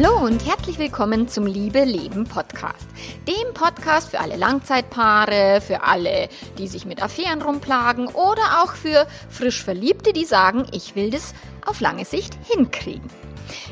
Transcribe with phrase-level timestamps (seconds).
[0.00, 2.86] Hallo und herzlich willkommen zum Liebe Leben Podcast.
[3.26, 9.08] Dem Podcast für alle Langzeitpaare, für alle, die sich mit Affären rumplagen oder auch für
[9.28, 11.34] frisch Verliebte, die sagen, ich will das
[11.66, 13.10] auf lange Sicht hinkriegen.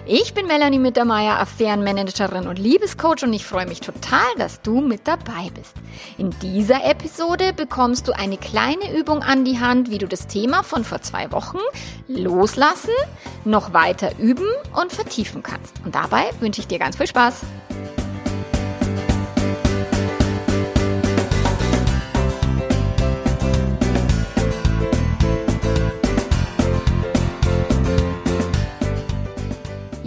[0.06, 5.06] Ich bin Melanie Mittermeier, Affärenmanagerin und Liebescoach und ich freue mich total, dass du mit
[5.06, 5.74] dabei bist.
[6.18, 10.62] In dieser Episode bekommst du eine kleine Übung an die Hand, wie du das Thema
[10.62, 11.59] von vor zwei Wochen
[12.09, 12.91] loslassen,
[13.45, 14.48] noch weiter üben
[14.80, 15.74] und vertiefen kannst.
[15.84, 17.43] Und dabei wünsche ich dir ganz viel Spaß.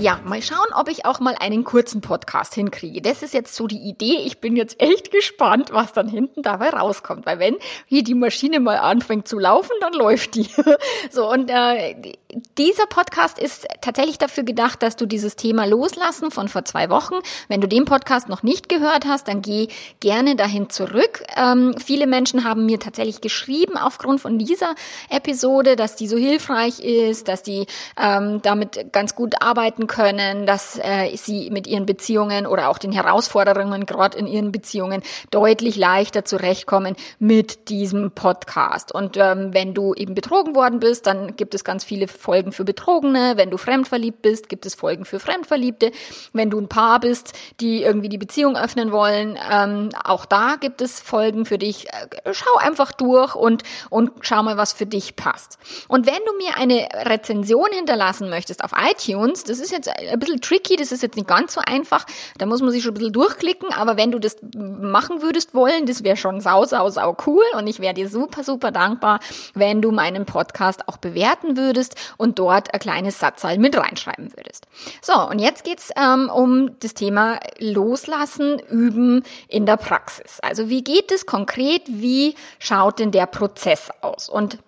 [0.09, 3.00] Ja, mal schauen, ob ich auch mal einen kurzen Podcast hinkriege.
[3.00, 4.23] Das ist jetzt so die Idee.
[4.26, 7.27] Ich bin jetzt echt gespannt, was dann hinten dabei rauskommt.
[7.27, 10.50] Weil wenn hier die Maschine mal anfängt zu laufen, dann läuft die.
[11.11, 12.14] So, und äh,
[12.58, 17.16] dieser Podcast ist tatsächlich dafür gedacht, dass du dieses Thema loslassen von vor zwei Wochen.
[17.47, 19.67] Wenn du den Podcast noch nicht gehört hast, dann geh
[19.99, 21.23] gerne dahin zurück.
[21.36, 24.75] Ähm, viele Menschen haben mir tatsächlich geschrieben aufgrund von dieser
[25.09, 27.66] Episode, dass die so hilfreich ist, dass die
[27.99, 32.91] ähm, damit ganz gut arbeiten können, dass äh, sie mit ihren Beziehungen oder auch den
[32.91, 38.93] Herausforderungen gerade in ihren Beziehungen deutlich leichter zurechtkommen mit diesem Podcast.
[38.93, 42.64] Und ähm, wenn du eben betrogen worden bist, dann gibt es ganz viele Folgen für
[42.64, 43.34] Betrogene.
[43.36, 45.92] Wenn du fremdverliebt bist, gibt es Folgen für Fremdverliebte.
[46.34, 50.81] Wenn du ein Paar bist, die irgendwie die Beziehung öffnen wollen, ähm, auch da gibt
[50.81, 51.88] es Folgen für dich.
[51.88, 55.58] Äh, schau einfach durch und, und schau mal, was für dich passt.
[55.88, 60.42] Und wenn du mir eine Rezension hinterlassen möchtest auf iTunes, das ist jetzt ein bisschen
[60.42, 62.06] tricky, das ist jetzt nicht ganz so einfach.
[62.38, 65.86] Da muss man sich schon ein bisschen durchklicken, aber wenn du das machen würdest wollen,
[65.86, 69.20] das wäre schon sau, sau, sau cool und ich wäre dir super, super dankbar,
[69.54, 74.67] wenn du meinen Podcast auch bewerten würdest und dort ein kleines Satzal mit reinschreiben würdest.
[75.02, 80.39] So, und jetzt geht's ähm, um das Thema Loslassen, Üben in der Praxis.
[80.42, 81.83] Also wie geht es konkret?
[81.87, 84.30] Wie schaut denn der Prozess aus?
[84.30, 84.59] Und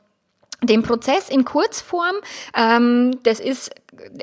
[0.64, 2.16] den Prozess in Kurzform,
[2.56, 3.72] ähm, das ist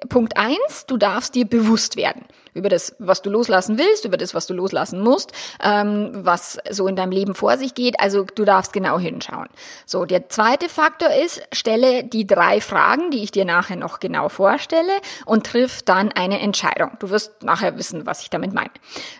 [0.09, 2.25] Punkt eins, du darfst dir bewusst werden
[2.55, 6.87] über das, was du loslassen willst, über das, was du loslassen musst, ähm, was so
[6.89, 8.01] in deinem Leben vor sich geht.
[8.01, 9.49] Also du darfst genau hinschauen.
[9.87, 14.29] So, der zweite Faktor ist, stelle die drei Fragen, die ich dir nachher noch genau
[14.29, 14.93] vorstelle
[15.25, 16.93] und triff dann eine Entscheidung.
[16.99, 18.71] Du wirst nachher wissen, was ich damit meine.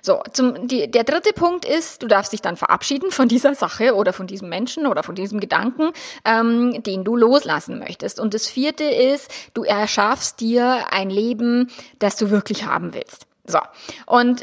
[0.03, 3.95] So, zum, die, der dritte Punkt ist, du darfst dich dann verabschieden von dieser Sache
[3.95, 5.91] oder von diesem Menschen oder von diesem Gedanken,
[6.25, 8.19] ähm, den du loslassen möchtest.
[8.19, 11.69] Und das vierte ist, du erschaffst dir ein Leben,
[11.99, 13.28] das du wirklich haben willst.
[13.49, 13.61] So,
[14.05, 14.43] und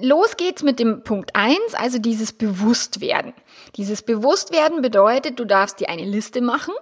[0.00, 3.34] los geht's mit dem Punkt eins, also dieses Bewusstwerden.
[3.74, 6.72] Dieses Bewusstwerden bedeutet, du darfst dir eine Liste machen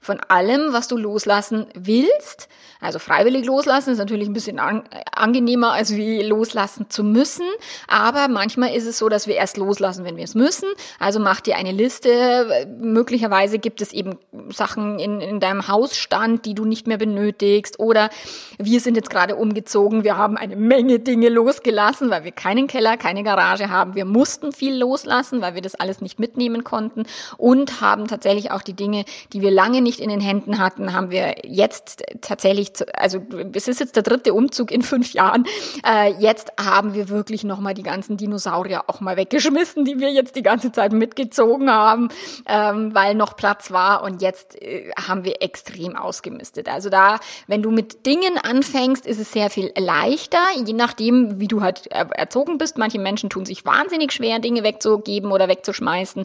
[0.00, 2.48] von allem, was du loslassen willst.
[2.80, 4.82] Also freiwillig loslassen ist natürlich ein bisschen an,
[5.12, 7.46] angenehmer, als wie loslassen zu müssen.
[7.88, 10.68] Aber manchmal ist es so, dass wir erst loslassen, wenn wir es müssen.
[10.98, 12.68] Also mach dir eine Liste.
[12.78, 14.18] Möglicherweise gibt es eben
[14.50, 17.80] Sachen in, in deinem Hausstand, die du nicht mehr benötigst.
[17.80, 18.10] Oder
[18.58, 20.04] wir sind jetzt gerade umgezogen.
[20.04, 23.94] Wir haben eine Menge Dinge losgelassen, weil wir keinen Keller, keine Garage haben.
[23.94, 27.04] Wir mussten viel loslassen, weil wir das alles nicht mitnehmen konnten
[27.36, 31.10] und haben tatsächlich auch die Dinge, die wir lange nicht in den Händen hatten, haben
[31.10, 33.20] wir jetzt tatsächlich, also
[33.52, 35.46] es ist jetzt der dritte Umzug in fünf Jahren,
[35.86, 40.36] äh, jetzt haben wir wirklich nochmal die ganzen Dinosaurier auch mal weggeschmissen, die wir jetzt
[40.36, 42.08] die ganze Zeit mitgezogen haben,
[42.46, 46.68] ähm, weil noch Platz war und jetzt äh, haben wir extrem ausgemistet.
[46.68, 51.48] Also da, wenn du mit Dingen anfängst, ist es sehr viel leichter, je nachdem, wie
[51.48, 52.78] du halt erzogen bist.
[52.78, 56.24] Manche Menschen tun sich wahnsinnig schwer, Dinge wegzugeben oder wegzuschmeißen schmeißen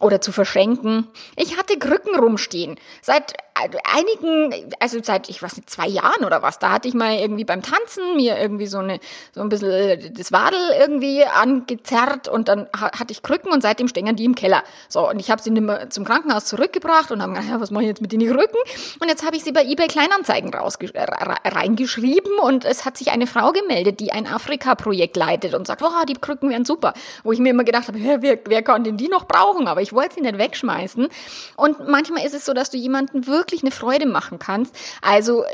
[0.00, 1.08] oder zu verschenken.
[1.36, 2.76] Ich hatte Krücken rumstehen.
[3.02, 3.34] Seit
[3.84, 7.44] einigen, also seit, ich weiß nicht, zwei Jahren oder was, da hatte ich mal irgendwie
[7.44, 9.00] beim Tanzen mir irgendwie so eine,
[9.34, 13.88] so ein bisschen äh, das Wadel irgendwie angezerrt und dann hatte ich Krücken und seitdem
[13.88, 14.62] stehen die im Keller.
[14.88, 15.50] So, und ich habe sie
[15.90, 18.58] zum Krankenhaus zurückgebracht und habe gedacht, ja, was mache ich jetzt mit den Krücken?
[19.00, 23.52] Und jetzt habe ich sie bei eBay Kleinanzeigen reingeschrieben und es hat sich eine Frau
[23.52, 26.94] gemeldet, die ein Afrika-Projekt leitet und sagt, oh, die Krücken wären super.
[27.22, 29.68] Wo ich mir immer gedacht habe, wer, wer kann denn die noch brauchen?
[29.68, 31.08] Aber ich wollte sie nicht wegschmeißen.
[31.56, 34.74] Und manchmal ist es so, dass du jemanden wirklich wirklich eine Freude machen kannst.
[35.02, 35.44] Also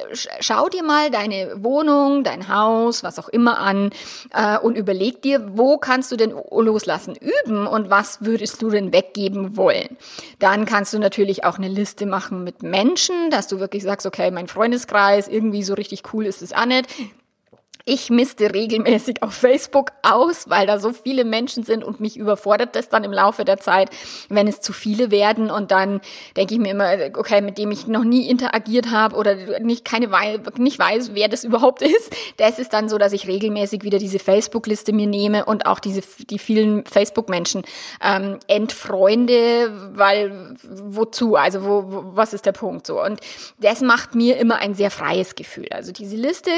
[0.41, 3.91] schau dir mal deine Wohnung, dein Haus, was auch immer an
[4.33, 8.93] äh, und überleg dir, wo kannst du denn loslassen üben und was würdest du denn
[8.93, 9.97] weggeben wollen.
[10.39, 14.31] Dann kannst du natürlich auch eine Liste machen mit Menschen, dass du wirklich sagst, okay,
[14.31, 16.87] mein Freundeskreis, irgendwie so richtig cool ist es auch nicht
[17.89, 22.75] Ich misste regelmäßig auf Facebook aus, weil da so viele Menschen sind und mich überfordert
[22.75, 23.91] das dann im Laufe der Zeit,
[24.29, 26.01] wenn es zu viele werden und dann
[26.37, 30.09] denke ich mir immer, okay, mit dem ich noch nie interagiert habe oder nicht keine
[30.57, 32.13] nicht weiß, wer das überhaupt ist.
[32.39, 36.03] Das ist dann so, dass ich regelmäßig wieder diese Facebook-Liste mir nehme und auch diese
[36.29, 37.63] die vielen Facebook-Menschen
[38.03, 41.37] ähm, entfreunde, weil wozu?
[41.37, 43.01] Also wo, wo was ist der Punkt so?
[43.01, 43.21] Und
[43.59, 45.69] das macht mir immer ein sehr freies Gefühl.
[45.71, 46.51] Also diese Liste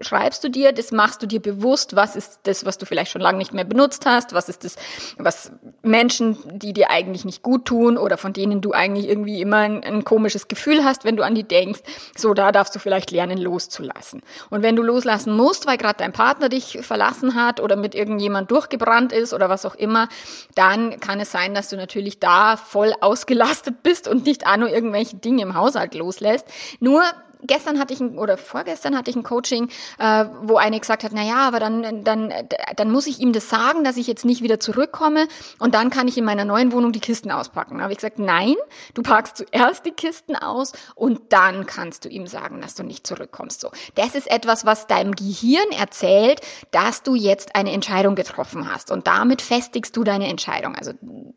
[0.00, 3.10] schreibst du dir dir, das machst du dir bewusst, was ist das, was du vielleicht
[3.10, 4.76] schon lange nicht mehr benutzt hast, was ist das,
[5.18, 5.52] was
[5.82, 9.82] Menschen, die dir eigentlich nicht gut tun oder von denen du eigentlich irgendwie immer ein,
[9.82, 11.80] ein komisches Gefühl hast, wenn du an die denkst,
[12.16, 14.22] so da darfst du vielleicht lernen loszulassen.
[14.50, 18.50] Und wenn du loslassen musst, weil gerade dein Partner dich verlassen hat oder mit irgendjemand
[18.50, 20.08] durchgebrannt ist oder was auch immer,
[20.54, 24.68] dann kann es sein, dass du natürlich da voll ausgelastet bist und nicht auch nur
[24.68, 26.46] irgendwelche Dinge im Haushalt loslässt.
[26.80, 27.02] Nur
[27.42, 31.12] gestern hatte ich ein, oder vorgestern hatte ich ein Coaching, äh, wo eine gesagt hat,
[31.14, 32.32] na ja, aber dann, dann,
[32.76, 35.26] dann muss ich ihm das sagen, dass ich jetzt nicht wieder zurückkomme
[35.58, 37.78] und dann kann ich in meiner neuen Wohnung die Kisten auspacken.
[37.78, 38.54] Da habe ich gesagt, nein,
[38.94, 43.06] du packst zuerst die Kisten aus und dann kannst du ihm sagen, dass du nicht
[43.06, 43.60] zurückkommst.
[43.60, 46.40] So, das ist etwas, was deinem Gehirn erzählt,
[46.70, 50.74] dass du jetzt eine Entscheidung getroffen hast und damit festigst du deine Entscheidung.
[50.74, 50.92] Also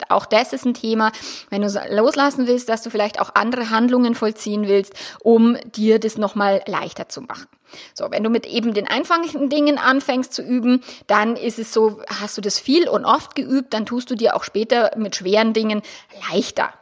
[0.09, 1.11] auch das ist ein Thema,
[1.49, 5.99] wenn du loslassen willst, dass du vielleicht auch andere Handlungen vollziehen willst, um dir dir
[5.99, 7.47] das nochmal leichter zu machen.
[7.93, 12.01] So, wenn du mit eben den einfachen Dingen anfängst zu üben, dann ist es so,
[12.07, 15.53] hast du das viel und oft geübt, dann tust du dir auch später mit schweren
[15.53, 15.81] Dingen
[16.29, 16.73] leichter.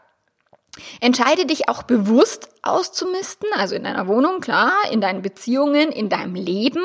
[1.02, 6.36] Entscheide dich auch bewusst auszumisten, also in deiner Wohnung, klar, in deinen Beziehungen, in deinem
[6.36, 6.82] Leben,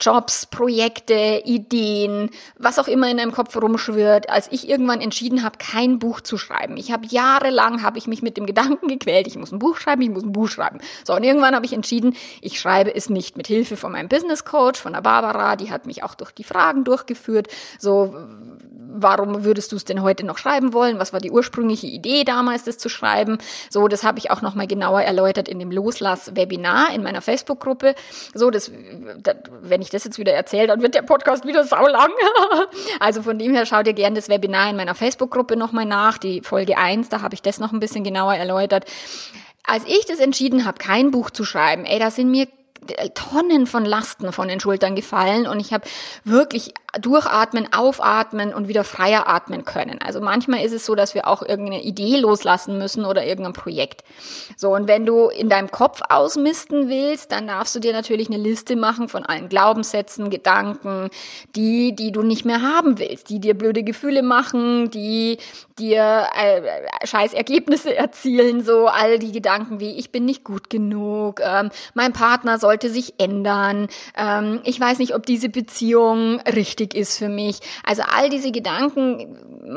[0.00, 4.30] Jobs, Projekte, Ideen, was auch immer in deinem Kopf rumschwirrt.
[4.30, 6.76] Als ich irgendwann entschieden habe, kein Buch zu schreiben.
[6.76, 10.02] Ich habe jahrelang habe ich mich mit dem Gedanken gequält, ich muss ein Buch schreiben,
[10.02, 10.80] ich muss ein Buch schreiben.
[11.04, 14.44] So und irgendwann habe ich entschieden, ich schreibe es nicht mit Hilfe von meinem Business
[14.44, 17.48] Coach, von der Barbara, die hat mich auch durch die Fragen durchgeführt.
[17.78, 18.16] So
[18.92, 20.98] warum würdest du es denn heute noch schreiben wollen?
[20.98, 23.19] Was war die ursprüngliche Idee damals, das zu schreiben?
[23.68, 27.94] So, das habe ich auch nochmal genauer erläutert in dem Loslass-Webinar in meiner Facebook-Gruppe.
[28.34, 28.70] So, das,
[29.22, 32.10] das, wenn ich das jetzt wieder erzähle, dann wird der Podcast wieder saulang.
[33.00, 36.40] also von dem her schau dir gerne das Webinar in meiner Facebook-Gruppe nochmal nach, die
[36.42, 38.84] Folge 1, da habe ich das noch ein bisschen genauer erläutert.
[39.64, 42.48] Als ich das entschieden habe, kein Buch zu schreiben, ey, da sind mir
[43.14, 45.84] Tonnen von Lasten von den Schultern gefallen und ich habe
[46.24, 50.00] wirklich durchatmen, aufatmen und wieder freier atmen können.
[50.04, 54.02] Also manchmal ist es so, dass wir auch irgendeine Idee loslassen müssen oder irgendein Projekt.
[54.56, 58.38] So, und wenn du in deinem Kopf ausmisten willst, dann darfst du dir natürlich eine
[58.38, 61.10] Liste machen von allen Glaubenssätzen, Gedanken,
[61.54, 65.38] die, die du nicht mehr haben willst, die dir blöde Gefühle machen, die
[65.78, 71.40] dir äh, scheiß Ergebnisse erzielen, so all die Gedanken wie ich bin nicht gut genug,
[71.40, 77.18] ähm, mein Partner sollte sich ändern, ähm, ich weiß nicht, ob diese Beziehung richtig ist
[77.18, 77.58] für mich.
[77.84, 79.36] Also all diese Gedanken,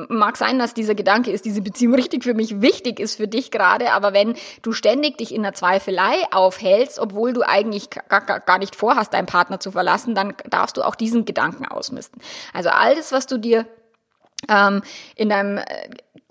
[0.10, 3.50] mag sein, dass dieser Gedanke ist, diese Beziehung richtig für mich wichtig ist für dich
[3.50, 8.60] gerade, aber wenn du ständig dich in der Zweifelei aufhältst, obwohl du eigentlich gar, gar
[8.60, 12.22] nicht vorhast, deinen Partner zu verlassen, dann darfst du auch diesen Gedanken ausmisten.
[12.54, 13.66] Also all das, was du dir
[14.50, 14.82] ähm,
[15.16, 15.64] in deinem äh,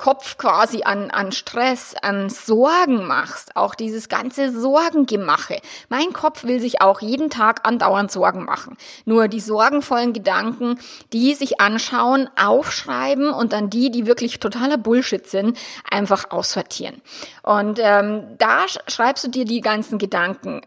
[0.03, 5.61] Kopf quasi an, an Stress, an Sorgen machst, auch dieses ganze Sorgengemache.
[5.91, 8.77] Mein Kopf will sich auch jeden Tag andauernd Sorgen machen.
[9.05, 10.81] Nur die sorgenvollen Gedanken,
[11.13, 15.57] die sich anschauen, aufschreiben und dann die, die wirklich totaler Bullshit sind,
[15.89, 17.01] einfach aussortieren.
[17.45, 20.63] Und ähm, da schreibst du dir die ganzen Gedanken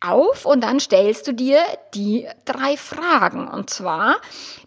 [0.00, 1.60] auf und dann stellst du dir
[1.94, 3.48] die drei Fragen.
[3.48, 4.16] Und zwar,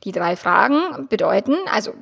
[0.03, 1.93] die drei Fragen bedeuten, also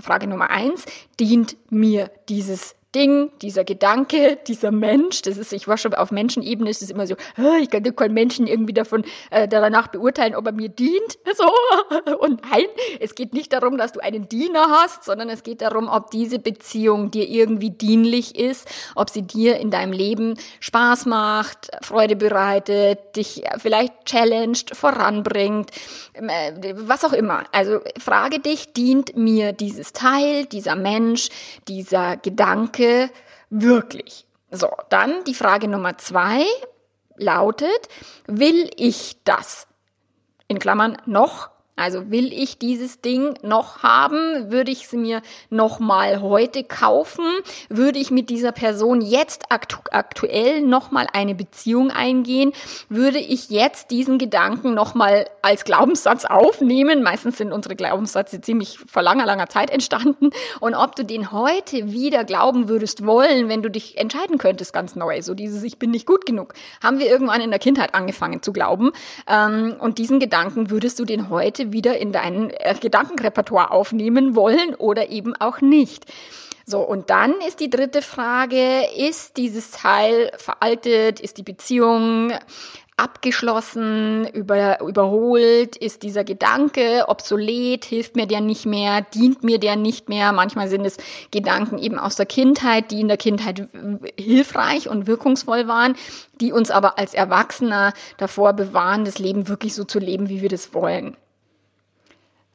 [0.00, 0.84] Frage Nummer eins,
[1.18, 6.70] dient mir dieses Ding, dieser Gedanke, dieser Mensch, das ist, ich war schon auf Menschenebene,
[6.70, 7.16] ist es immer so,
[7.60, 11.18] ich kann keinen Menschen irgendwie davon äh, danach beurteilen, ob er mir dient.
[11.38, 12.14] So.
[12.18, 12.64] Und nein,
[12.98, 16.40] es geht nicht darum, dass du einen Diener hast, sondern es geht darum, ob diese
[16.40, 18.66] Beziehung dir irgendwie dienlich ist,
[18.96, 25.70] ob sie dir in deinem Leben Spaß macht, Freude bereitet, dich vielleicht challenged, voranbringt,
[26.14, 27.44] äh, was auch immer.
[27.52, 31.28] Also frage dich, dient mir dieses Teil, dieser Mensch,
[31.68, 33.10] dieser Gedanke, Gedanke
[33.50, 34.26] wirklich?
[34.50, 36.44] So, dann die Frage Nummer zwei
[37.16, 37.88] lautet,
[38.26, 39.66] will ich das?
[40.46, 44.50] In Klammern noch Also will ich dieses Ding noch haben?
[44.50, 47.24] Würde ich es mir noch mal heute kaufen?
[47.68, 52.52] Würde ich mit dieser Person jetzt aktu aktuell noch mal eine Beziehung eingehen?
[52.88, 57.02] Würde ich jetzt diesen Gedanken noch mal als Glaubenssatz aufnehmen?
[57.02, 60.30] Meistens sind unsere Glaubenssätze ziemlich vor langer, langer Zeit entstanden.
[60.58, 64.96] Und ob du den heute wieder glauben würdest wollen, wenn du dich entscheiden könntest, ganz
[64.96, 65.22] neu.
[65.22, 66.54] So dieses Ich bin nicht gut genug.
[66.82, 68.90] Haben wir irgendwann in der Kindheit angefangen zu glauben.
[69.28, 74.74] Ähm, und diesen Gedanken würdest du den heute wieder in dein äh, Gedankenrepertoire aufnehmen wollen
[74.76, 76.06] oder eben auch nicht.
[76.66, 82.32] So, und dann ist die dritte Frage, ist dieses Teil veraltet, ist die Beziehung
[82.98, 89.76] abgeschlossen, über, überholt, ist dieser Gedanke obsolet, hilft mir der nicht mehr, dient mir der
[89.76, 90.32] nicht mehr.
[90.32, 90.98] Manchmal sind es
[91.30, 93.68] Gedanken eben aus der Kindheit, die in der Kindheit
[94.18, 95.94] hilfreich und wirkungsvoll waren,
[96.40, 100.48] die uns aber als Erwachsener davor bewahren, das Leben wirklich so zu leben, wie wir
[100.48, 101.16] das wollen.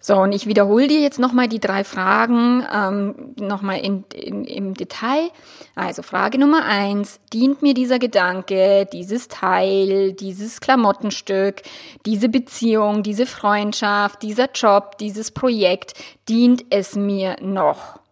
[0.05, 4.73] So, und ich wiederhole dir jetzt nochmal die drei Fragen ähm, nochmal in, in, im
[4.73, 5.29] Detail.
[5.75, 11.61] Also Frage Nummer eins, dient mir dieser Gedanke, dieses Teil, dieses Klamottenstück,
[12.05, 15.93] diese Beziehung, diese Freundschaft, dieser Job, dieses Projekt,
[16.27, 18.02] dient es mir noch?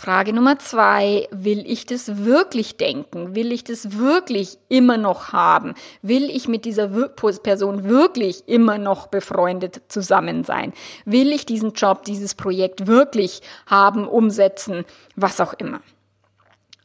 [0.00, 3.34] Frage Nummer zwei, will ich das wirklich denken?
[3.34, 5.74] Will ich das wirklich immer noch haben?
[6.00, 10.72] Will ich mit dieser Person wirklich immer noch befreundet zusammen sein?
[11.04, 15.82] Will ich diesen Job, dieses Projekt wirklich haben, umsetzen, was auch immer?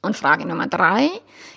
[0.02, 1.10] Und Frage Nummer drei,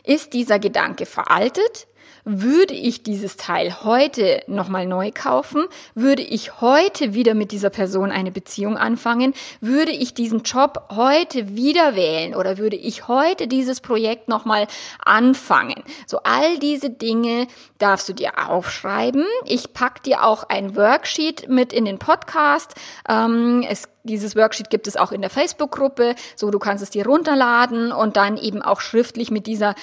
[0.04, 1.88] ist dieser Gedanke veraltet?
[2.24, 5.64] Würde ich dieses Teil heute nochmal neu kaufen?
[5.94, 9.34] Würde ich heute wieder mit dieser Person eine Beziehung anfangen?
[9.60, 14.66] Würde ich diesen Job heute wieder wählen oder würde ich heute dieses Projekt nochmal
[15.04, 15.82] anfangen?
[16.06, 17.46] So all diese Dinge
[17.78, 19.24] darfst du dir aufschreiben.
[19.44, 22.74] Ich pack dir auch ein Worksheet mit in den Podcast.
[23.08, 27.06] Ähm, es dieses Worksheet gibt es auch in der Facebook-Gruppe, so du kannst es dir
[27.06, 29.74] runterladen und dann eben auch schriftlich mit dieser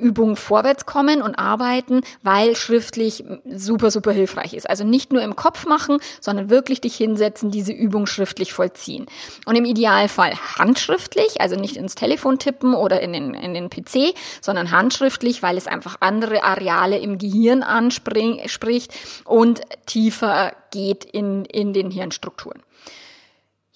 [0.00, 4.68] Übung vorwärts kommen und arbeiten, weil schriftlich super, super hilfreich ist.
[4.68, 9.06] Also nicht nur im Kopf machen, sondern wirklich dich hinsetzen, diese Übung schriftlich vollziehen.
[9.44, 14.14] Und im Idealfall handschriftlich, also nicht ins Telefon tippen oder in den, in den PC,
[14.40, 18.94] sondern handschriftlich, weil es einfach andere Areale im Gehirn anspricht
[19.24, 22.62] und tiefer geht in, in den Hirnstrukturen.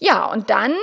[0.00, 0.74] Ja, und dann,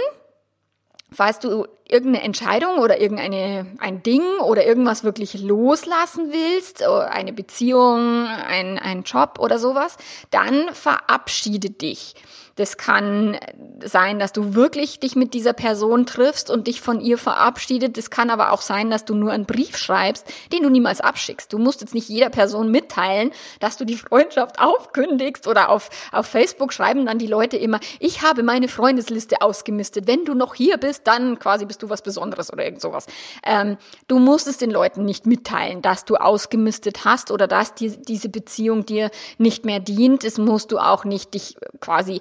[1.11, 8.27] falls du irgendeine Entscheidung oder irgendeine ein Ding oder irgendwas wirklich loslassen willst, eine Beziehung,
[8.27, 9.97] ein, ein Job oder sowas,
[10.29, 12.15] dann verabschiede dich.
[12.57, 13.37] Das kann
[13.83, 17.97] sein, dass du wirklich dich mit dieser Person triffst und dich von ihr verabschiedet.
[17.97, 21.53] Das kann aber auch sein, dass du nur einen Brief schreibst, den du niemals abschickst.
[21.53, 26.25] Du musst jetzt nicht jeder Person mitteilen, dass du die Freundschaft aufkündigst oder auf, auf
[26.25, 30.07] Facebook schreiben dann die Leute immer, ich habe meine Freundesliste ausgemistet.
[30.07, 33.05] Wenn du noch hier bist, dann quasi bist du was Besonderes oder irgend sowas.
[33.45, 37.91] Ähm, du musst es den Leuten nicht mitteilen, dass du ausgemistet hast oder dass dir
[37.91, 40.23] diese Beziehung dir nicht mehr dient.
[40.23, 42.19] Es musst du auch nicht dich quasi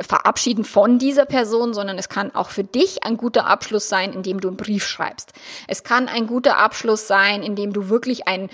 [0.00, 4.40] verabschieden von dieser Person, sondern es kann auch für dich ein guter Abschluss sein, indem
[4.40, 5.32] du einen Brief schreibst.
[5.68, 8.50] Es kann ein guter Abschluss sein, indem du wirklich ein,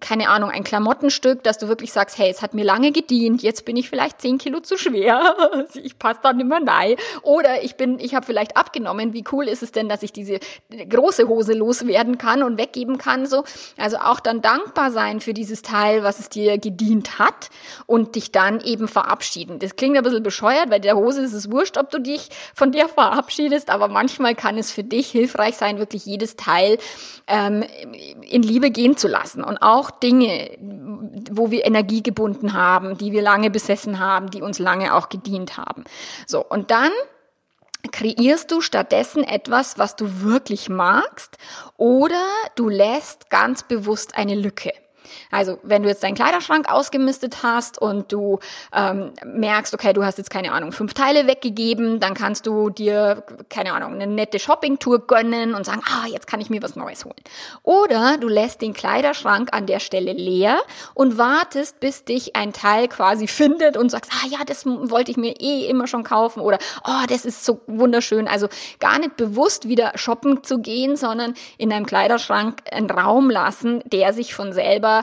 [0.00, 3.64] keine Ahnung, ein Klamottenstück, dass du wirklich sagst, hey, es hat mir lange gedient, jetzt
[3.64, 5.36] bin ich vielleicht zehn Kilo zu schwer,
[5.74, 6.96] ich passe da nicht mehr rein.
[7.22, 10.40] Oder ich bin, ich habe vielleicht abgenommen, wie cool ist es denn, dass ich diese
[10.88, 13.44] große Hose loswerden kann und weggeben kann, so.
[13.76, 17.50] Also auch dann dankbar sein für dieses Teil, was es dir gedient hat
[17.86, 19.58] und dich dann eben verabschieden.
[19.58, 22.28] Das klingt ein bisschen bisschen bescheuert, weil der Hose ist es wurscht, ob du dich
[22.54, 26.78] von dir verabschiedest, aber manchmal kann es für dich hilfreich sein, wirklich jedes Teil
[27.26, 27.64] ähm,
[28.28, 29.42] in Liebe gehen zu lassen.
[29.44, 30.56] Und auch Dinge,
[31.30, 35.56] wo wir Energie gebunden haben, die wir lange besessen haben, die uns lange auch gedient
[35.56, 35.84] haben.
[36.26, 36.90] So, und dann
[37.92, 41.38] kreierst du stattdessen etwas, was du wirklich magst,
[41.76, 42.22] oder
[42.54, 44.72] du lässt ganz bewusst eine Lücke.
[45.30, 48.38] Also wenn du jetzt deinen Kleiderschrank ausgemistet hast und du
[48.74, 53.24] ähm, merkst, okay, du hast jetzt keine Ahnung, fünf Teile weggegeben, dann kannst du dir,
[53.48, 57.04] keine Ahnung, eine nette Shoppingtour gönnen und sagen, ah, jetzt kann ich mir was Neues
[57.04, 57.14] holen.
[57.62, 60.58] Oder du lässt den Kleiderschrank an der Stelle leer
[60.94, 65.16] und wartest, bis dich ein Teil quasi findet und sagst, ah ja, das wollte ich
[65.16, 68.28] mir eh immer schon kaufen oder oh, das ist so wunderschön.
[68.28, 68.48] Also
[68.78, 74.12] gar nicht bewusst wieder shoppen zu gehen, sondern in deinem Kleiderschrank einen Raum lassen, der
[74.12, 74.99] sich von selber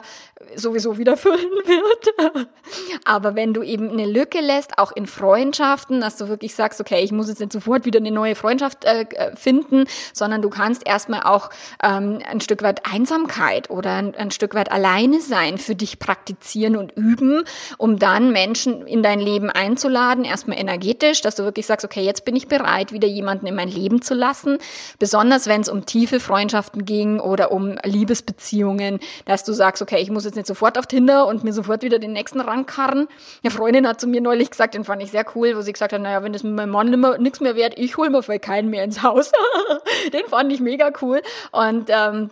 [0.56, 2.36] sowieso wieder füllen wird.
[3.06, 7.04] Aber wenn du eben eine Lücke lässt, auch in Freundschaften, dass du wirklich sagst, okay,
[7.04, 11.24] ich muss jetzt nicht sofort wieder eine neue Freundschaft äh finden, sondern du kannst erstmal
[11.24, 11.50] auch
[11.84, 16.76] ähm, ein Stück weit Einsamkeit oder ein, ein Stück weit alleine sein für dich praktizieren
[16.76, 17.44] und üben,
[17.78, 22.26] um dann Menschen in dein Leben einzuladen, erstmal energetisch, dass du wirklich sagst, okay, jetzt
[22.26, 24.58] bin ich bereit, wieder jemanden in mein Leben zu lassen.
[25.00, 30.12] Besonders wenn es um tiefe Freundschaften ging oder um Liebesbeziehungen, dass du sagst, okay, ich
[30.12, 33.08] muss jetzt nicht sofort auf Tinder und mir sofort wieder den nächsten rankarren.
[33.42, 35.94] Eine Freundin hat zu mir neulich gesagt, den fand ich sehr cool, wo sie gesagt
[35.94, 38.70] hat, naja, wenn das mit meinem Mann nichts mehr wert, ich hole mir für keinen
[38.70, 39.32] mehr ins Haus.
[40.14, 41.22] den fand ich mega cool.
[41.54, 42.32] Und ähm,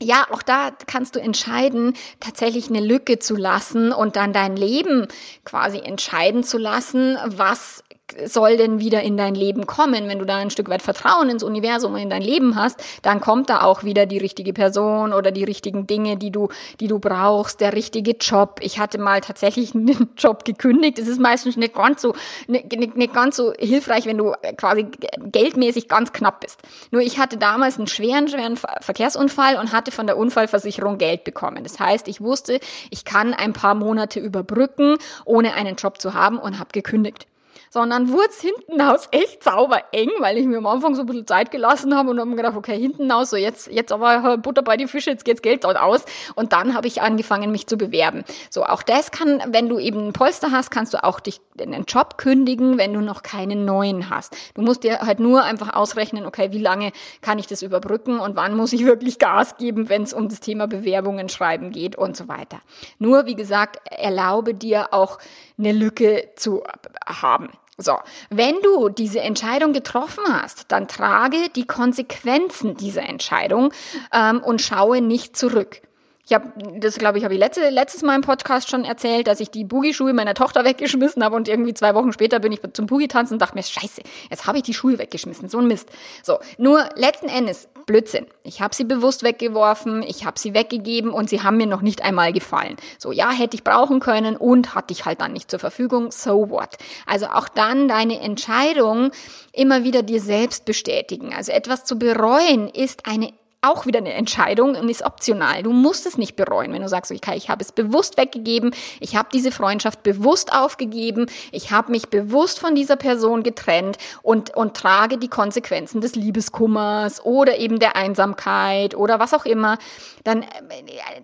[0.00, 5.08] ja, auch da kannst du entscheiden, tatsächlich eine Lücke zu lassen und dann dein Leben
[5.44, 7.82] quasi entscheiden zu lassen, was
[8.24, 10.08] soll denn wieder in dein Leben kommen?
[10.08, 13.20] Wenn du da ein Stück weit Vertrauen ins Universum und in dein Leben hast, dann
[13.20, 16.48] kommt da auch wieder die richtige Person oder die richtigen Dinge, die du,
[16.80, 18.60] die du brauchst, der richtige Job.
[18.62, 20.98] Ich hatte mal tatsächlich einen Job gekündigt.
[20.98, 22.14] Es ist meistens nicht ganz so,
[22.46, 24.86] nicht, nicht ganz so hilfreich, wenn du quasi
[25.18, 26.60] geldmäßig ganz knapp bist.
[26.90, 31.62] Nur ich hatte damals einen schweren, schweren Verkehrsunfall und hatte von der Unfallversicherung Geld bekommen.
[31.64, 36.38] Das heißt, ich wusste, ich kann ein paar Monate überbrücken, ohne einen Job zu haben
[36.38, 37.26] und habe gekündigt
[37.74, 41.06] sondern wurde es hinten aus echt sauber eng, weil ich mir am Anfang so ein
[41.06, 44.38] bisschen Zeit gelassen habe und habe mir gedacht, okay, hinten aus, so jetzt, jetzt aber
[44.38, 46.04] Butter bei die Fische, jetzt geht's Geld dort aus.
[46.36, 48.22] Und dann habe ich angefangen, mich zu bewerben.
[48.48, 51.84] So, auch das kann, wenn du eben ein Polster hast, kannst du auch dich einen
[51.84, 54.36] Job kündigen, wenn du noch keinen neuen hast.
[54.54, 58.36] Du musst dir halt nur einfach ausrechnen, okay, wie lange kann ich das überbrücken und
[58.36, 62.16] wann muss ich wirklich Gas geben, wenn es um das Thema Bewerbungen schreiben geht und
[62.16, 62.60] so weiter.
[63.00, 65.18] Nur, wie gesagt, erlaube dir auch
[65.58, 66.62] eine Lücke zu
[67.04, 67.48] haben.
[67.76, 67.98] So,
[68.30, 73.72] wenn du diese Entscheidung getroffen hast, dann trage die Konsequenzen dieser Entscheidung
[74.12, 75.82] ähm, und schaue nicht zurück.
[76.26, 79.40] Ich habe, das glaube ich, habe ich letzte, letztes Mal im Podcast schon erzählt, dass
[79.40, 82.86] ich die Boogie-Schuhe meiner Tochter weggeschmissen habe und irgendwie zwei Wochen später bin ich zum
[82.86, 84.00] Boogie-Tanzen und dachte mir, scheiße,
[84.30, 85.90] jetzt habe ich die Schuhe weggeschmissen, so ein Mist.
[86.22, 88.26] So, nur letzten Endes, Blödsinn.
[88.42, 92.02] Ich habe sie bewusst weggeworfen, ich habe sie weggegeben und sie haben mir noch nicht
[92.02, 92.76] einmal gefallen.
[92.98, 96.48] So, ja, hätte ich brauchen können und hatte ich halt dann nicht zur Verfügung, so
[96.48, 96.78] what.
[97.06, 99.10] Also auch dann deine Entscheidung
[99.52, 101.34] immer wieder dir selbst bestätigen.
[101.34, 103.34] Also etwas zu bereuen ist eine
[103.64, 105.62] auch wieder eine Entscheidung und ist optional.
[105.62, 109.16] Du musst es nicht bereuen, wenn du sagst, okay, ich habe es bewusst weggegeben, ich
[109.16, 114.76] habe diese Freundschaft bewusst aufgegeben, ich habe mich bewusst von dieser Person getrennt und, und
[114.76, 119.78] trage die Konsequenzen des Liebeskummers oder eben der Einsamkeit oder was auch immer,
[120.24, 120.46] dann äh,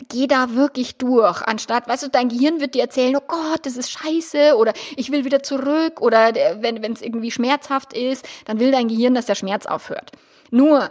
[0.09, 3.77] geh da wirklich durch, anstatt, weißt du, dein Gehirn wird dir erzählen, oh Gott, das
[3.77, 8.71] ist scheiße oder ich will wieder zurück oder wenn es irgendwie schmerzhaft ist, dann will
[8.71, 10.13] dein Gehirn, dass der Schmerz aufhört.
[10.51, 10.91] Nur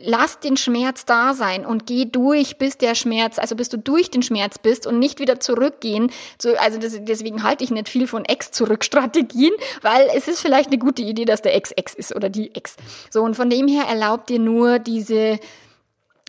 [0.00, 4.10] lass den Schmerz da sein und geh durch, bis der Schmerz, also bis du durch
[4.10, 6.10] den Schmerz bist und nicht wieder zurückgehen.
[6.40, 9.52] So, also das, deswegen halte ich nicht viel von Ex-Zurück-Strategien,
[9.82, 12.76] weil es ist vielleicht eine gute Idee, dass der Ex Ex ist oder die Ex.
[13.10, 15.38] So, und von dem her erlaubt dir nur diese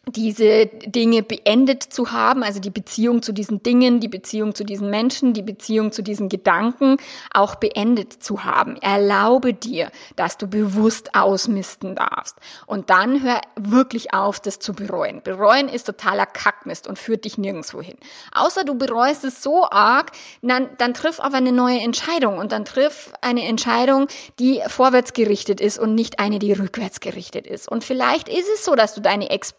[0.07, 4.89] diese Dinge beendet zu haben, also die Beziehung zu diesen Dingen, die Beziehung zu diesen
[4.89, 6.97] Menschen, die Beziehung zu diesen Gedanken
[7.33, 8.75] auch beendet zu haben.
[8.81, 12.35] Erlaube dir, dass du bewusst ausmisten darfst.
[12.65, 15.21] Und dann hör wirklich auf, das zu bereuen.
[15.23, 17.95] Bereuen ist totaler Kackmist und führt dich nirgendwo hin.
[18.33, 20.11] Außer du bereust es so arg,
[20.41, 25.61] dann, dann triff aber eine neue Entscheidung und dann triff eine Entscheidung, die vorwärts gerichtet
[25.61, 27.71] ist und nicht eine, die rückwärts gerichtet ist.
[27.71, 29.53] Und vielleicht ist es so, dass du deine Ex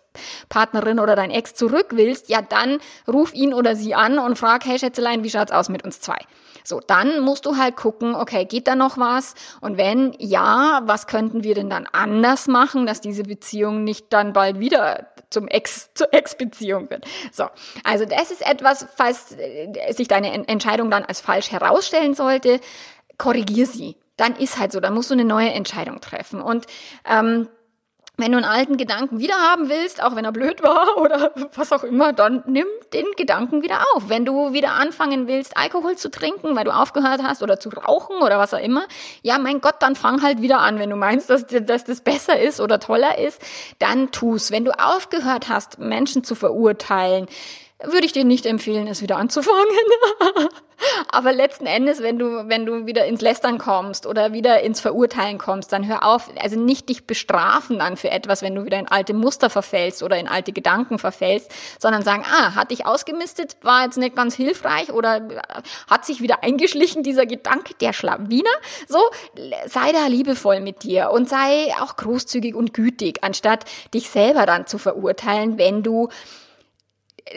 [0.49, 4.65] Partnerin oder dein Ex zurück willst, ja dann ruf ihn oder sie an und frag,
[4.65, 6.19] hey Schätzelein, wie schaut's aus mit uns zwei?
[6.67, 9.35] So, dann musst du halt gucken, okay, geht da noch was?
[9.61, 14.33] Und wenn ja, was könnten wir denn dann anders machen, dass diese Beziehung nicht dann
[14.33, 17.05] bald wieder zum Ex, zur Ex-Beziehung wird.
[17.33, 17.49] So.
[17.83, 22.61] Also das ist etwas, falls äh, sich deine Entscheidung dann als falsch herausstellen sollte,
[23.19, 23.97] korrigier sie.
[24.17, 26.41] Dann ist halt so, dann musst du eine neue Entscheidung treffen.
[26.41, 26.67] Und
[27.05, 27.49] ähm,
[28.17, 31.73] wenn du einen alten Gedanken wieder haben willst, auch wenn er blöd war oder was
[31.73, 34.09] auch immer, dann nimm den Gedanken wieder auf.
[34.09, 38.17] Wenn du wieder anfangen willst, Alkohol zu trinken, weil du aufgehört hast oder zu rauchen
[38.19, 38.85] oder was auch immer,
[39.23, 40.79] ja, mein Gott, dann fang halt wieder an.
[40.79, 43.41] Wenn du meinst, dass, dass das besser ist oder toller ist,
[43.81, 44.53] dann tu's.
[44.53, 47.27] Wenn du aufgehört hast, Menschen zu verurteilen,
[47.83, 49.69] würde ich dir nicht empfehlen, es wieder anzufangen.
[51.11, 55.39] Aber letzten Endes, wenn du, wenn du wieder ins Lästern kommst oder wieder ins Verurteilen
[55.39, 58.89] kommst, dann hör auf, also nicht dich bestrafen dann für etwas, wenn du wieder in
[58.89, 63.85] alte Muster verfällst oder in alte Gedanken verfällst, sondern sagen, ah, hat dich ausgemistet, war
[63.85, 65.27] jetzt nicht ganz hilfreich oder
[65.89, 68.51] hat sich wieder eingeschlichen, dieser Gedanke, der Schlawiner.
[68.89, 68.99] So,
[69.67, 74.67] sei da liebevoll mit dir und sei auch großzügig und gütig, anstatt dich selber dann
[74.67, 76.09] zu verurteilen, wenn du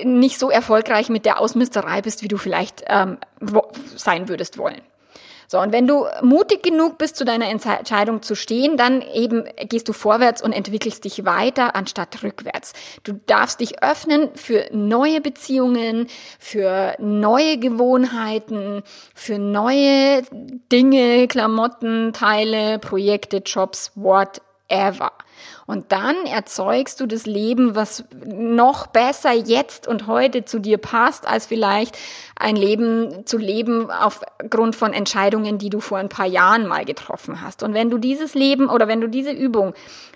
[0.04, 3.18] nicht so erfolgreich mit der Ausmisterei bist, wie du vielleicht ähm,
[3.96, 4.82] sein würdest wollen.
[5.50, 9.88] So, und wenn du mutig genug bist, zu deiner Entscheidung zu stehen, dann eben gehst
[9.88, 12.74] du vorwärts und entwickelst dich weiter anstatt rückwärts.
[13.04, 18.84] Du darfst dich öffnen für neue Beziehungen, für neue Gewohnheiten,
[19.16, 20.24] für neue
[20.70, 25.14] Dinge, Klamotten, Teile, Projekte, Jobs, whatever.
[25.66, 31.28] Und dann erzeugst du das Leben, was noch besser jetzt und heute zu dir passt,
[31.28, 31.98] als vielleicht
[32.36, 37.42] ein Leben zu leben aufgrund von Entscheidungen, die du vor ein paar Jahren mal getroffen
[37.42, 37.64] hast.
[37.64, 39.74] Und wenn du dieses Leben oder wenn du diese Übung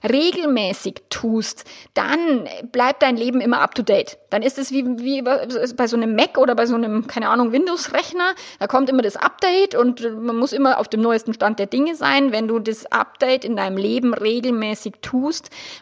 [0.08, 4.18] regelmäßig tust, dann bleibt dein Leben immer up to date.
[4.30, 7.52] Dann ist es wie, wie bei so einem Mac oder bei so einem, keine Ahnung,
[7.52, 8.36] Windows-Rechner.
[8.60, 11.96] Da kommt immer das Update und man muss immer auf dem neuesten Stand der Dinge
[11.96, 12.32] sein.
[12.32, 15.11] Wenn du das Update in deinem Leben regelmäßig tust,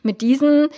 [0.03, 0.69] mit diesen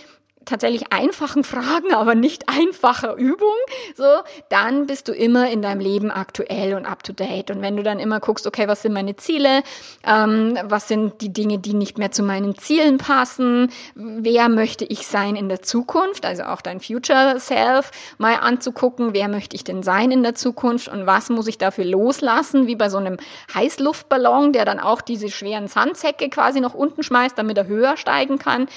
[0.45, 3.55] tatsächlich einfachen Fragen, aber nicht einfacher Übung,
[3.95, 4.03] so,
[4.49, 7.51] dann bist du immer in deinem Leben aktuell und up to date.
[7.51, 9.63] Und wenn du dann immer guckst, okay, was sind meine Ziele,
[10.05, 15.07] ähm, was sind die Dinge, die nicht mehr zu meinen Zielen passen, wer möchte ich
[15.07, 19.83] sein in der Zukunft, also auch dein Future Self mal anzugucken, wer möchte ich denn
[19.83, 20.87] sein in der Zukunft?
[20.87, 23.17] Und was muss ich dafür loslassen, wie bei so einem
[23.53, 28.37] Heißluftballon, der dann auch diese schweren Sandsäcke quasi noch unten schmeißt, damit er höher steigen
[28.37, 28.67] kann.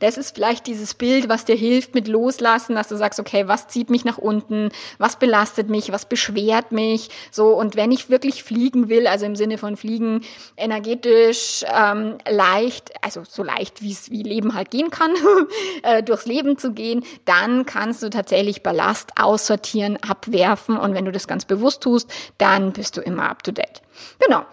[0.00, 3.48] Das ist vielleicht dieses Bild, Bild, was dir hilft mit Loslassen, dass du sagst, okay,
[3.48, 8.10] was zieht mich nach unten, was belastet mich, was beschwert mich, so und wenn ich
[8.10, 10.22] wirklich fliegen will, also im Sinne von fliegen,
[10.56, 15.12] energetisch ähm, leicht, also so leicht wie es wie Leben halt gehen kann,
[15.82, 21.12] äh, durchs Leben zu gehen, dann kannst du tatsächlich Ballast aussortieren, abwerfen und wenn du
[21.12, 23.82] das ganz bewusst tust, dann bist du immer up to date.
[24.24, 24.44] Genau.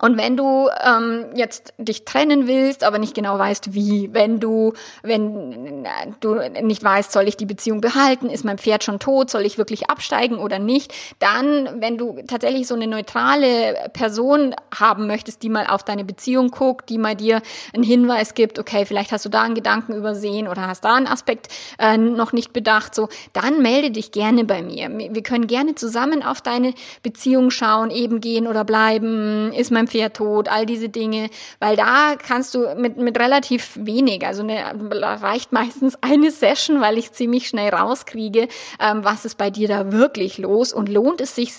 [0.00, 4.72] Und wenn du ähm, jetzt dich trennen willst, aber nicht genau weißt, wie, wenn du,
[5.02, 5.86] wenn
[6.18, 9.56] du nicht weißt, soll ich die Beziehung behalten, ist mein Pferd schon tot, soll ich
[9.56, 15.48] wirklich absteigen oder nicht, dann, wenn du tatsächlich so eine neutrale Person haben möchtest, die
[15.48, 17.40] mal auf deine Beziehung guckt, die mal dir
[17.72, 21.06] einen Hinweis gibt, okay, vielleicht hast du da einen Gedanken übersehen oder hast da einen
[21.06, 24.90] Aspekt äh, noch nicht bedacht, so, dann melde dich gerne bei mir.
[24.90, 30.16] Wir können gerne zusammen auf deine Beziehung schauen, eben gehen oder bleiben, ist mein Pferd
[30.16, 34.64] tot, all diese Dinge, weil da kannst du mit, mit relativ wenig, also eine,
[35.22, 38.48] reicht meistens eine Session, weil ich ziemlich schnell rauskriege,
[38.80, 41.52] ähm, was ist bei dir da wirklich los und lohnt es sich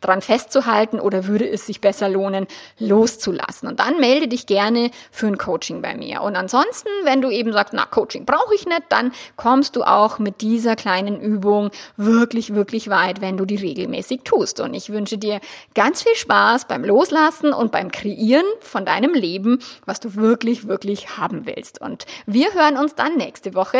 [0.00, 2.46] dran festzuhalten oder würde es sich besser lohnen,
[2.78, 3.68] loszulassen.
[3.68, 6.22] Und dann melde dich gerne für ein Coaching bei mir.
[6.22, 10.18] Und ansonsten, wenn du eben sagst, na, Coaching brauche ich nicht, dann kommst du auch
[10.18, 14.60] mit dieser kleinen Übung wirklich, wirklich weit, wenn du die regelmäßig tust.
[14.60, 15.40] Und ich wünsche dir
[15.74, 20.66] ganz viel Spaß beim Loslassen Loslassen und beim Kreieren von deinem Leben, was du wirklich,
[20.68, 21.80] wirklich haben willst.
[21.80, 23.78] Und wir hören uns dann nächste Woche.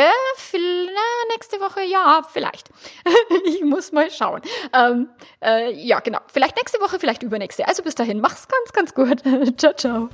[1.31, 2.69] Nächste Woche, ja, vielleicht.
[3.45, 4.41] ich muss mal schauen.
[4.73, 5.09] Ähm,
[5.43, 6.19] äh, ja, genau.
[6.31, 7.67] Vielleicht nächste Woche, vielleicht übernächste.
[7.67, 9.57] Also bis dahin, mach's ganz, ganz gut.
[9.57, 10.09] ciao, ciao.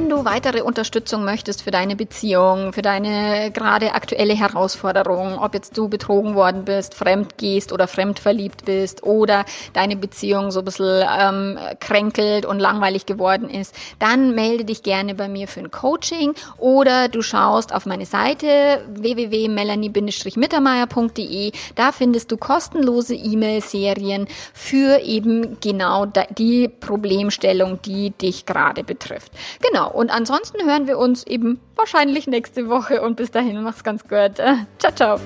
[0.00, 5.76] Wenn du weitere Unterstützung möchtest für deine Beziehung, für deine gerade aktuelle Herausforderung, ob jetzt
[5.76, 10.64] du betrogen worden bist, fremd gehst oder fremd verliebt bist oder deine Beziehung so ein
[10.64, 15.70] bisschen ähm, kränkelt und langweilig geworden ist, dann melde dich gerne bei mir für ein
[15.70, 21.52] Coaching oder du schaust auf meine Seite www.melanie-mittermeier.de.
[21.74, 29.32] Da findest du kostenlose E-Mail-Serien für eben genau die Problemstellung, die dich gerade betrifft.
[29.60, 29.89] Genau.
[29.92, 34.36] Und ansonsten hören wir uns eben wahrscheinlich nächste Woche und bis dahin mach's ganz gut.
[34.78, 35.20] Ciao, ciao.